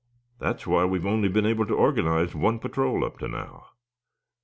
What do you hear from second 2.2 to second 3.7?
one patrol up to now.